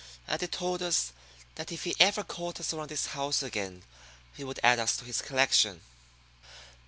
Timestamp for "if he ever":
1.71-2.23